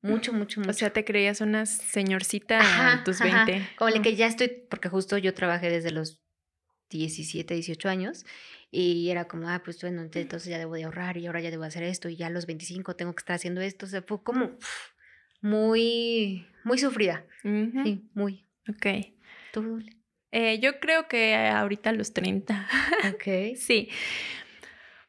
[0.01, 0.69] Mucho, mucho, mucho.
[0.71, 3.45] O sea, te creías una señorcita Ajá, a tus ajá.
[3.45, 3.69] 20.
[3.77, 4.03] Como el Mm.
[4.03, 6.22] que ya estoy, porque justo yo trabajé desde los
[6.89, 8.25] 17, 18 años
[8.71, 11.63] y era como, ah, pues bueno, entonces ya debo de ahorrar y ahora ya debo
[11.63, 13.85] hacer esto y ya a los 25 tengo que estar haciendo esto.
[13.85, 14.57] O sea, fue como
[15.41, 17.25] muy, muy sufrida.
[17.43, 18.45] Sí, muy.
[18.67, 18.85] Ok.
[20.31, 22.67] Eh, yo creo que ahorita a los 30.
[23.13, 23.55] Ok.
[23.55, 23.89] Sí.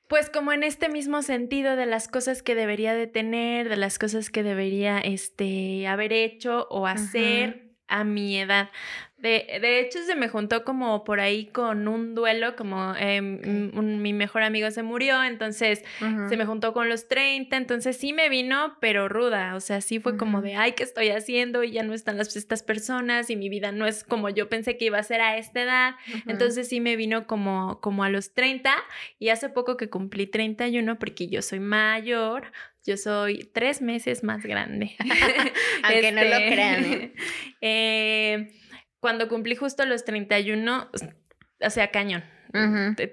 [0.08, 3.98] Pues como en este mismo sentido de las cosas que debería de tener, de las
[3.98, 8.70] cosas que debería este, haber hecho o hacer a mi edad.
[9.24, 14.02] De, de hecho, se me juntó como por ahí con un duelo, como eh, un-
[14.02, 15.82] mi mejor amigo se murió, entonces
[16.28, 19.98] se me juntó con los 30, entonces sí me vino, pero ruda, o sea, sí
[19.98, 21.64] fue como de, ay, ¿qué estoy haciendo?
[21.64, 24.76] Y ya no están las, estas personas y mi vida no es como yo pensé
[24.76, 25.94] que iba a ser a esta edad.
[26.26, 28.74] Entonces sí me vino como, como a los 30
[29.18, 32.52] y hace poco que cumplí 31 porque yo soy mayor,
[32.86, 34.96] yo soy tres meses más grande.
[35.82, 37.12] Aunque no lo crean, ¿eh?
[37.62, 38.52] eh,
[39.04, 40.88] cuando cumplí justo los 31,
[41.60, 42.24] o sea, cañón.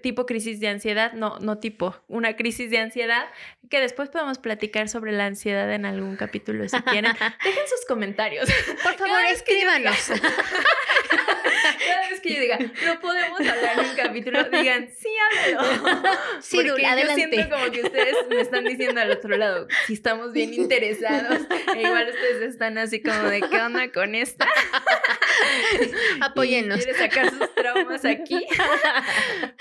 [0.01, 3.25] Tipo crisis de ansiedad, no, no tipo, una crisis de ansiedad,
[3.69, 7.11] que después podemos platicar sobre la ansiedad en algún capítulo si quieren.
[7.43, 8.49] Dejen sus comentarios.
[8.81, 9.97] Por favor, escríbanos.
[11.93, 15.09] Cada vez que yo diga, no podemos hablar en un capítulo, digan, sí,
[15.47, 16.01] háblalo.
[16.41, 17.29] Sí, Porque Dul, yo adelante.
[17.29, 21.39] siento como que ustedes me están diciendo al otro lado, si estamos bien interesados,
[21.75, 24.47] e igual ustedes están así como de, ¿qué onda con esta?
[26.21, 26.83] Apóyennos.
[26.83, 28.45] Quiere sacar sus traumas aquí.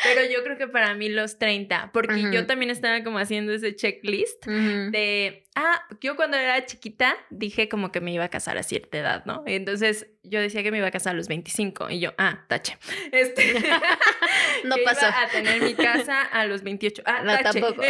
[0.02, 3.74] Pero yo creo que para mí los 30, porque yo también estaba como haciendo ese
[3.74, 4.90] checklist Ujú.
[4.90, 8.98] de, ah, yo cuando era chiquita dije como que me iba a casar a cierta
[8.98, 9.44] edad, ¿no?
[9.46, 12.44] Y entonces yo decía que me iba a casar a los 25 y yo, ah,
[12.48, 12.78] tache.
[13.12, 13.54] Este,
[14.64, 15.06] No que pasó.
[15.06, 17.02] Iba a tener mi casa a los 28.
[17.04, 17.60] Ah, No, tache.
[17.60, 17.82] tampoco.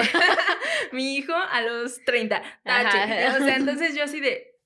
[0.92, 2.42] mi hijo a los 30.
[2.64, 2.98] Tache.
[2.98, 3.36] Ajá.
[3.38, 4.56] O sea, entonces yo así de,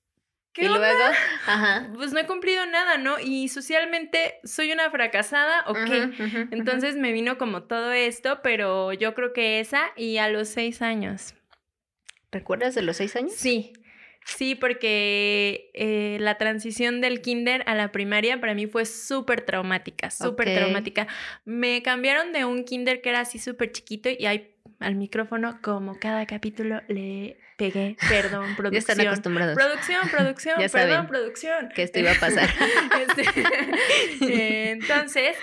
[0.53, 0.79] ¿qué y onda?
[0.79, 1.03] luego,
[1.47, 1.89] ajá.
[1.95, 3.19] Pues no he cumplido nada, ¿no?
[3.19, 5.77] Y socialmente soy una fracasada, ok.
[6.19, 6.47] Ujú.
[6.51, 10.81] Entonces me vino como todo esto, pero yo creo que esa y a los seis
[10.81, 11.33] años.
[12.35, 13.33] ¿Recuerdas de los seis años?
[13.33, 13.71] Sí,
[14.25, 20.11] sí, porque eh, la transición del kinder a la primaria para mí fue súper traumática,
[20.11, 21.07] súper traumática.
[21.45, 25.97] Me cambiaron de un kinder que era así súper chiquito y ahí al micrófono, como
[25.99, 29.07] cada capítulo, le pegué, perdón, Ya están producción.
[29.07, 31.69] acostumbrados Producción, producción, Ya perdón, saben producción.
[31.73, 32.49] que esto iba a pasar.
[34.19, 35.37] Este, entonces,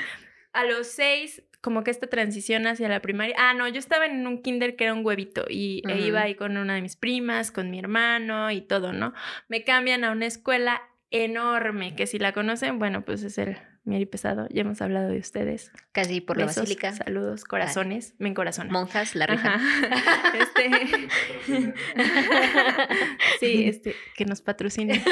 [0.53, 3.37] a los seis, como que esta transición hacia la primaria.
[3.39, 6.35] Ah, no, yo estaba en un kinder que era un huevito y e iba ahí
[6.35, 9.15] con una de mis primas, con mi hermano y todo, ¿no?
[9.49, 14.07] Me cambian a una escuela enorme, que si la conocen, bueno, pues es el Mieri
[14.07, 15.71] Pesado, ya hemos hablado de ustedes.
[15.93, 16.93] Casi por la basílica.
[16.93, 18.73] Saludos, corazones, me encorazonan.
[18.73, 19.27] Monjas, la.
[19.27, 19.61] Ajá.
[20.39, 21.09] Este.
[23.41, 25.03] sí, este, que nos patrocinen.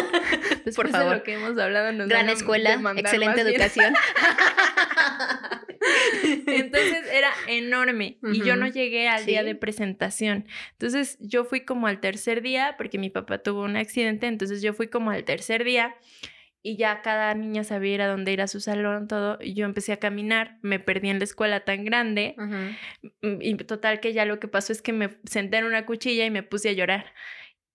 [0.65, 1.11] Después favor.
[1.11, 3.95] de lo que hemos hablado, nos Gran escuela, excelente educación.
[6.47, 10.47] Entonces era enorme y yo no llegué al día de presentación.
[10.73, 14.75] Entonces yo fui como al tercer día porque mi papá tuvo un accidente, entonces yo
[14.75, 15.95] fui como al tercer día
[16.63, 19.65] y ya cada niña sabía ir a dónde ir a su salón, todo, y yo
[19.65, 22.37] empecé a caminar, me perdí en la escuela tan grande
[23.23, 26.31] Y total que ya lo que pasó es que me senté en una cuchilla y
[26.31, 27.15] me puse a llorar.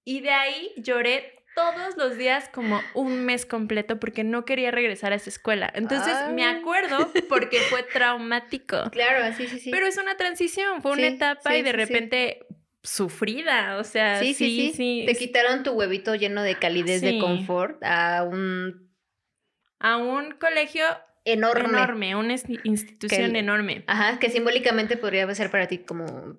[0.04, 5.14] Y de ahí lloré todos los días como un mes completo porque no quería regresar
[5.14, 5.72] a esa escuela.
[5.74, 6.58] Entonces me Ay.
[6.60, 8.90] acuerdo porque fue traumático.
[8.92, 9.72] Claro, sí, sí, sí.
[9.72, 12.46] Pero es una transición, fue una etapa sí, y de sí, repente
[12.84, 17.84] sufrida, o sea, sí, sí, sí, Te quitaron tu huevito lleno de calidez de confort
[17.84, 18.92] a un
[19.80, 20.86] A un colegio
[21.26, 21.70] enorme.
[21.70, 23.84] enorme, una ins- institución Que- enorme.
[23.88, 26.38] Ajá, que simbólicamente podría ser para ti como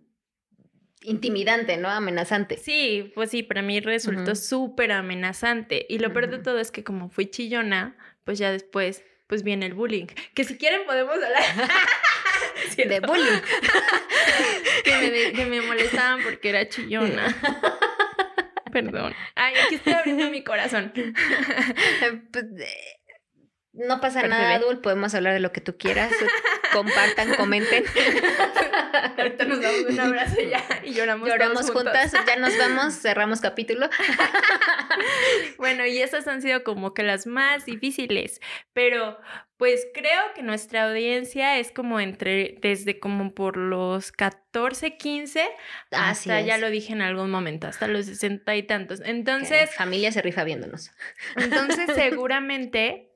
[1.07, 1.89] intimidante, ¿no?
[1.89, 2.57] Amenazante.
[2.59, 5.87] Sí, pues sí, para mí resultó súper amenazante.
[5.89, 9.67] Y lo peor de todo es que como fui chillona, pues ya después, pues viene
[9.67, 10.07] el bullying.
[10.35, 11.43] Que si quieren podemos hablar.
[12.77, 13.41] De bullying.
[14.85, 17.35] que, me, de- que me molestaban porque era chillona.
[18.73, 19.15] Perdón.
[19.35, 20.93] Ay, aquí estoy abriendo mi corazón.
[22.33, 22.97] Pues, eh,
[23.73, 24.59] no pasa nada.
[24.59, 24.81] Dul.
[24.81, 26.13] Podemos hablar de lo que tú quieras.
[26.73, 27.85] Compartan, comenten.
[29.17, 31.29] Ahorita nos damos un abrazo ya y lloramos.
[31.29, 33.89] Lloramos juntas, ya nos vamos, cerramos capítulo.
[35.59, 38.41] bueno, y esas han sido como que las más difíciles,
[38.73, 39.19] pero
[39.57, 45.41] pues creo que nuestra audiencia es como entre, desde como por los 14, 15,
[45.93, 49.01] Así hasta, ya lo dije en algún momento, hasta los 60 y tantos.
[49.05, 50.91] Entonces, Que familia se rifa viéndonos.
[51.37, 53.16] entonces seguramente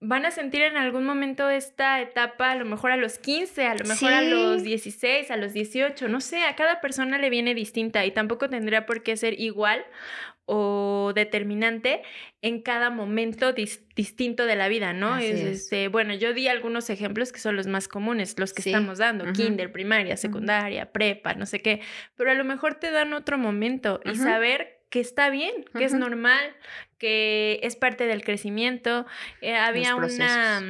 [0.00, 3.74] van a sentir en algún momento esta etapa, a lo mejor a los 15, a
[3.74, 7.54] lo mejor a los 16, a los 18, no sé, a cada persona le viene
[7.54, 9.84] distinta y tampoco tendría por qué ser igual
[10.44, 12.02] o determinante
[12.40, 15.16] en cada momento dis- distinto de la vida, ¿no?
[15.18, 15.40] Es, es.
[15.62, 18.70] Este, bueno, yo di algunos ejemplos que son los más comunes, los que Sí.
[18.70, 19.32] estamos dando, Ujú.
[19.32, 21.80] kinder, primaria, secundaria, prepa, no sé qué,
[22.16, 25.94] pero a lo mejor te dan otro momento y saber que está bien, que es
[25.94, 26.54] normal,
[26.98, 29.06] que es parte del crecimiento.
[29.40, 30.60] Eh, había una,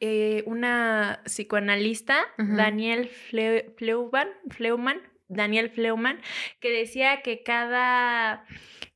[0.00, 2.18] eh, una psicoanalista.
[2.38, 6.20] Daniel Fle- Fleuman, Fleuman, Daniel Fleuman,
[6.60, 8.44] que decía que cada,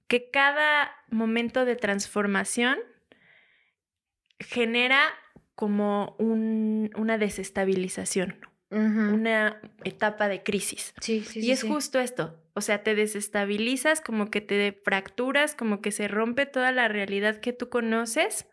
[0.06, 2.78] que cada momento de transformación
[4.38, 5.02] genera
[5.54, 10.94] como un- una desestabilización, una etapa de crisis.
[11.00, 11.68] Sí, sí, Y sí, es sí.
[11.68, 16.72] justo esto, o sea, te desestabilizas, como que te fracturas, como que se rompe toda
[16.72, 18.46] la realidad que tú conoces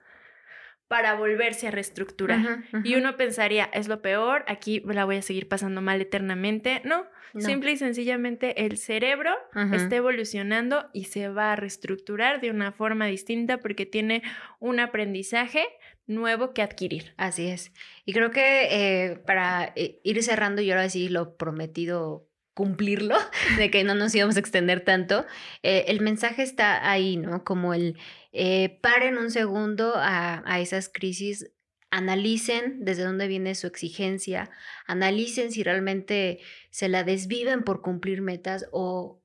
[0.88, 2.63] para volverse a reestructurar.
[2.86, 6.82] Y uno pensaría, es lo peor, aquí la voy a seguir pasando mal eternamente.
[6.86, 7.41] No, No.
[7.41, 9.36] simple y sencillamente el cerebro
[9.74, 14.24] está evolucionando y se va a reestructurar de una forma distinta porque tiene
[14.60, 15.67] un aprendizaje
[16.06, 17.13] nuevo que adquirir.
[17.17, 17.74] Así es.
[18.06, 22.27] Y creo que eh, para eh, ir cerrando y ahora sí lo prometido
[22.58, 23.15] cumplirlo,
[23.58, 25.28] de que no nos íbamos a extender tanto,
[25.62, 27.43] eh, el mensaje está ahí, ¿no?
[27.43, 28.00] Como el
[28.32, 31.52] eh, paren un segundo a, a esas crisis,
[31.91, 34.50] analicen desde dónde viene su exigencia,
[34.88, 36.39] analicen si realmente
[36.72, 39.22] se la desviven por cumplir metas o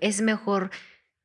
[0.00, 0.70] es mejor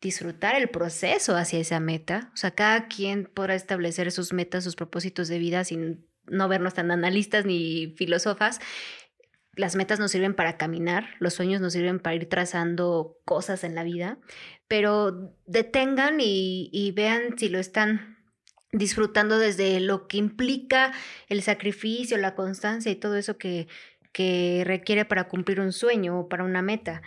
[0.01, 2.31] disfrutar el proceso hacia esa meta.
[2.33, 6.75] O sea, cada quien podrá establecer sus metas, sus propósitos de vida sin no vernos
[6.75, 8.59] tan analistas ni filósofas.
[9.59, 13.75] Las metas nos sirven para caminar, los sueños nos sirven para ir trazando cosas en
[13.75, 14.17] la vida,
[14.69, 18.17] pero detengan y, vean si lo están
[18.71, 20.93] disfrutando desde lo que implica
[21.27, 23.67] el sacrificio, la constancia y todo eso que
[24.63, 27.01] requiere para cumplir un sueño o para una meta.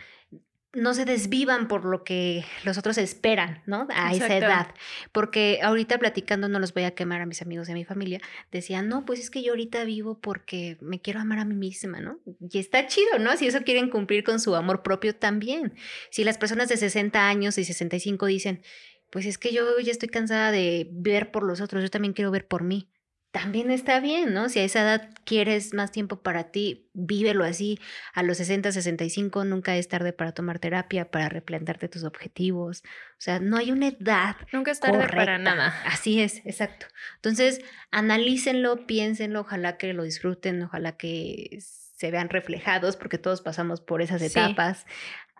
[0.74, 3.86] No se desvivan por lo que los otros esperan, ¿no?
[3.94, 4.68] A esa edad.
[5.12, 8.20] Porque ahorita platicando, no los voy a quemar a mis amigos y a mi familia,
[8.50, 12.00] decían, no, pues es que yo ahorita vivo porque me quiero amar a mí misma,
[12.00, 12.20] ¿no?
[12.40, 13.36] Y está chido, ¿no?
[13.36, 15.74] Si eso quieren cumplir con su amor propio también.
[16.10, 18.62] Si las personas de 60 años y 65 dicen,
[19.10, 22.30] pues es que yo ya estoy cansada de ver por los otros, yo también quiero
[22.30, 22.88] ver por mí.
[23.32, 24.50] También está bien, ¿no?
[24.50, 27.78] Si a esa edad quieres más tiempo para ti, vívelo así.
[28.12, 32.82] A los 60, 65 nunca es tarde para tomar terapia, para replantearte tus objetivos.
[32.84, 35.74] O sea, no hay una edad Nunca es tarde para nada.
[35.86, 36.86] Así es, exacto.
[37.16, 43.80] Entonces, analícenlo, piénsenlo, ojalá que lo disfruten, ojalá que se vean reflejados, porque todos pasamos
[43.80, 44.26] por esas Sí.
[44.26, 44.84] etapas.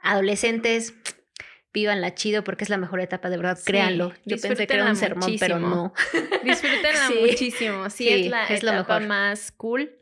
[0.02, 0.94] Adolescentes,
[1.74, 4.12] vívanla chido porque es la mejor etapa, de verdad, Sí, créanlo.
[4.24, 5.92] Yo pensé que era un sermón, pero no.
[6.44, 7.14] Disfrútenla Sí.
[7.20, 7.90] muchísimo.
[7.90, 9.08] Sí, Sí, es la es lo etapa mejor.
[9.08, 9.96] más cool.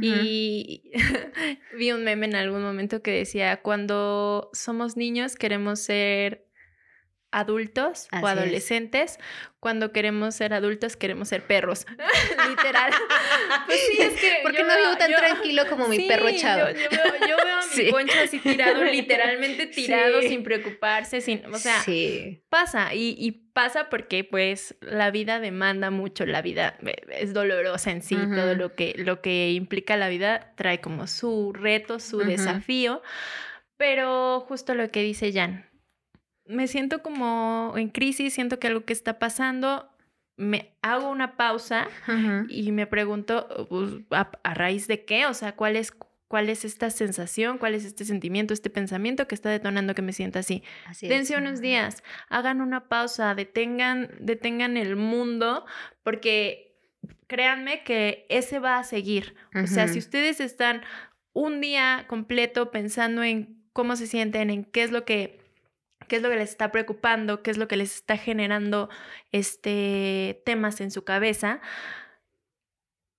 [0.00, 0.90] Y
[1.78, 6.45] vi un meme en algún momento que decía, cuando somos niños queremos ser
[7.38, 8.32] adultos Así o es.
[8.38, 9.18] adolescentes,
[9.60, 11.86] cuando queremos ser adultos queremos ser perros,
[12.48, 12.92] literal.
[13.66, 16.06] Pues sí, es que ¿Por qué yo no vivo tan yo- tranquilo como mi Sí,
[16.08, 16.68] perro yo- chavo?
[16.70, 17.88] Yo, veo, yo veo a mi Sí.
[17.90, 20.28] poncho así tirado, literalmente tirado, Sí.
[20.28, 21.82] sin preocuparse, sin, o sea,
[22.48, 27.90] pasa y, y pasa porque pues la vida demanda mucho, la vida eh, es dolorosa
[27.90, 32.18] en sí, todo lo que, lo que implica la vida trae como su reto, su
[32.18, 33.02] desafío,
[33.76, 35.68] pero justo lo que dice Jan,
[36.48, 39.90] me siento como en crisis, siento que algo que está pasando,
[40.36, 41.88] me hago una pausa
[42.48, 45.26] y me pregunto, pues, ¿a, a raíz de qué?
[45.26, 45.92] O sea, ¿cuál es,
[46.28, 47.58] ¿cuál es esta sensación?
[47.58, 50.62] ¿Cuál es este sentimiento, este pensamiento que está detonando que me sienta así?
[50.86, 51.10] Así es.
[51.10, 55.64] Dense unos días, hagan una pausa, detengan, detengan el mundo,
[56.02, 56.76] porque
[57.26, 59.34] créanme que ese va a seguir.
[59.54, 60.82] O sea, si ustedes están
[61.32, 65.45] un día completo pensando en cómo se sienten, en qué es lo que
[66.06, 68.88] qué es lo que les está preocupando, qué es lo que les está generando
[69.32, 71.60] este temas en su cabeza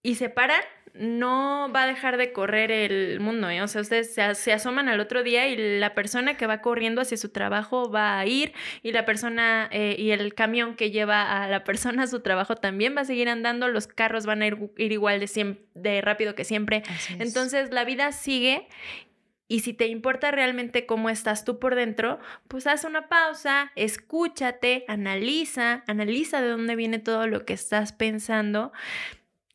[0.08, 0.62] y se paran,
[0.94, 3.62] no va a dejar de correr el mundo, ¿eh?
[3.62, 7.02] O sea, ustedes se, se, asoman al otro día y la persona que va corriendo
[7.02, 8.54] hacia su trabajo va a ir
[8.84, 12.56] y la persona eh, y el camión que lleva a la persona a su trabajo
[12.56, 16.36] también va a seguir andando, los carros van a ir, ir igual de, de rápido
[16.36, 16.84] que siempre.
[17.20, 18.68] Entonces la vida sigue
[19.48, 24.86] y si te importa realmente cómo estás tú por dentro, pues haz una pausa, escúchate,
[24.88, 28.72] analiza, analiza de dónde viene todo lo que estás pensando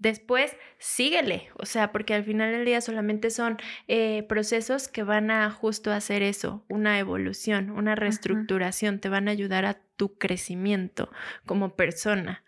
[0.03, 5.31] Después, síguele, o sea, porque al final del día solamente son eh, procesos que van
[5.31, 11.09] a justo hacer eso, una evolución, una reestructuración, te van a ayudar a tu crecimiento
[11.47, 12.43] como persona.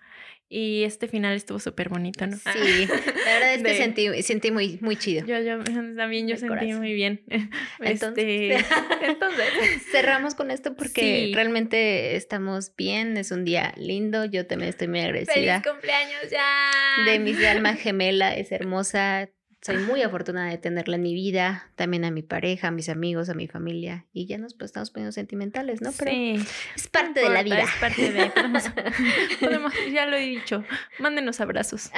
[0.48, 2.36] Y este final estuvo súper bonito, ¿no?
[2.36, 5.26] Sí, la verdad es que sentí, sentí muy, muy chido.
[5.26, 5.58] Yo, yo
[5.96, 7.22] también yo sentí muy bien.
[7.80, 8.64] Entonces, este,
[9.02, 9.46] entonces
[9.90, 15.00] cerramos con esto porque realmente estamos bien, es un día lindo, yo también estoy muy
[15.00, 15.60] agradecida.
[15.60, 16.70] ¡Feliz cumpleaños ya!
[17.10, 19.30] De mi alma gemela, es hermosa,
[19.64, 23.30] soy muy afortunada de tenerla en mi vida, también a mi pareja, a mis amigos,
[23.30, 24.04] a mi familia.
[24.12, 25.90] Y ya nos pues, estamos poniendo sentimentales, ¿no?
[25.98, 26.46] Pero sí,
[26.76, 27.62] es parte de la vida.
[27.62, 28.30] Es parte de.
[29.40, 30.64] Podemos, ya lo he dicho.
[30.98, 31.90] Mándenos abrazos.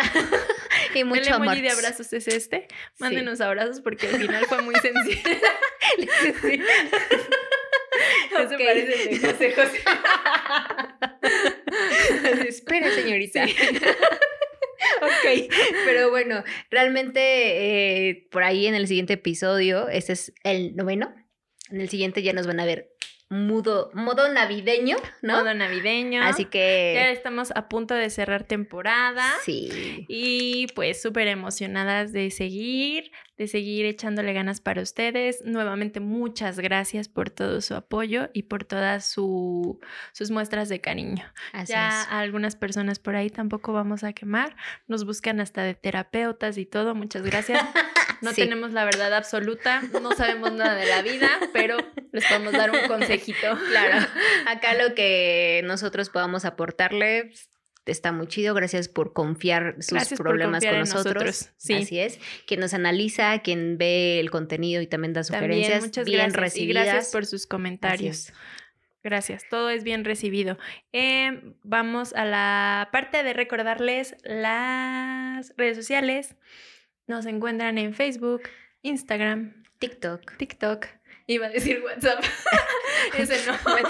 [0.94, 2.68] y mucho El emoji de abrazos es este.
[3.00, 5.22] Mándenos abrazos porque al final fue muy sencillo.
[6.42, 6.62] sí.
[8.30, 9.82] Eso parece de José.
[12.46, 13.44] Espera, señorita.
[15.02, 15.50] Ok,
[15.84, 21.14] pero bueno, realmente eh, por ahí en el siguiente episodio, este es el noveno,
[21.70, 22.90] en el siguiente ya nos van a ver
[23.28, 25.38] mudo, modo navideño, ¿no?
[25.38, 26.22] Modo navideño.
[26.22, 26.92] Así que...
[26.94, 29.24] Ya estamos a punto de cerrar temporada.
[29.44, 30.04] Sí.
[30.08, 35.42] Y pues súper emocionadas de seguir, de seguir echándole ganas para ustedes.
[35.44, 39.80] Nuevamente, muchas gracias por todo su apoyo y por todas su,
[40.12, 41.24] sus muestras de cariño.
[41.52, 44.56] Así ya algunas personas por ahí tampoco vamos a quemar.
[44.86, 46.94] Nos buscan hasta de terapeutas y todo.
[46.94, 47.60] Muchas gracias.
[48.20, 51.76] No tenemos la verdad absoluta, no sabemos nada de la vida, pero
[52.12, 53.36] les podemos dar un consejito.
[53.70, 54.06] Claro,
[54.46, 57.32] acá lo que nosotros podamos aportarle
[57.84, 58.54] está muy chido.
[58.54, 61.50] Gracias por confiar sus problemas con nosotros.
[61.56, 61.74] Sí.
[61.74, 62.18] Así es.
[62.46, 65.84] Quien nos analiza, quien ve el contenido y también da sugerencias.
[65.84, 66.40] muchas bien gracias.
[66.40, 66.84] recibidas.
[66.84, 68.32] Y gracias por sus comentarios.
[69.06, 70.58] Gracias, todo es bien recibido.
[70.90, 76.34] Em, vamos a la parte de recordarles las redes sociales.
[77.07, 78.42] Nos encuentran en Facebook,
[78.82, 80.36] Instagram, TikTok.
[80.36, 80.86] TikTok.
[81.28, 82.24] Iba a decir WhatsApp.
[83.18, 83.57] ese no.
[83.64, 83.88] Bueno,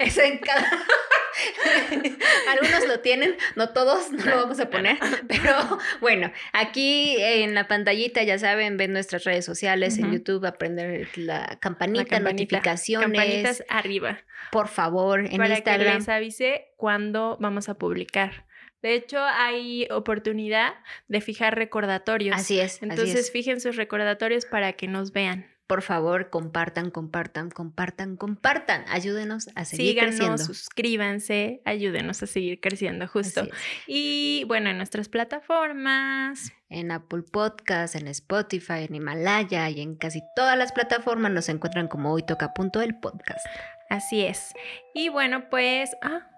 [0.00, 0.70] ese en cada.
[2.48, 4.98] Algunos lo tienen, no todos, no lo vamos a poner,
[5.28, 11.08] pero bueno, aquí en la pantallita ya saben, ven nuestras redes sociales, en YouTube, aprender
[11.16, 13.06] la campanita, notificaciones.
[13.06, 14.18] Campanitas arriba.
[14.50, 15.92] Por favor, en Para Instagram.
[15.92, 18.46] que les avise cuándo vamos a publicar.
[18.82, 20.74] De hecho, hay oportunidad
[21.08, 22.36] de fijar recordatorios.
[22.36, 22.82] Así es.
[22.82, 25.46] Entonces, fijen sus recordatorios para que nos vean.
[25.66, 28.86] Por favor, compartan, compartan, compartan, compartan.
[28.88, 30.38] Ayúdenos a seguir Síganos, creciendo.
[30.38, 33.46] suscríbanse, ayúdenos a seguir creciendo, justo.
[33.86, 36.52] Y bueno, en nuestras plataformas.
[36.70, 41.86] En Apple Podcast, en Spotify, en Himalaya y en casi todas las plataformas nos encuentran
[41.86, 43.44] como hoy toca punto el podcast.
[43.90, 44.54] Así es.
[44.94, 45.90] Y bueno, pues.
[46.00, 46.30] Ah,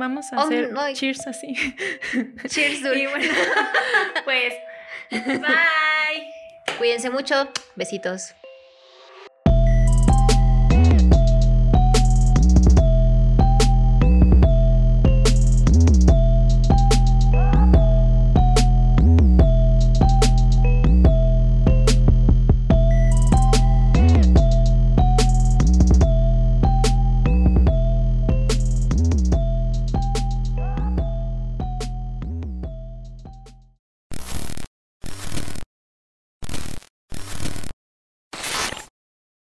[0.00, 1.54] Vamos a oh, hacer cheers así.
[2.48, 2.96] Cheers, Dul.
[2.96, 3.34] Y bueno,
[4.24, 4.54] pues,
[5.10, 6.78] bye.
[6.78, 7.50] Cuídense mucho.
[7.76, 8.34] Besitos.